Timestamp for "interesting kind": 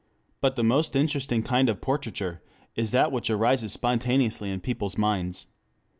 0.95-1.69